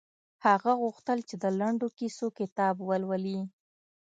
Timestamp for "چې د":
1.29-1.45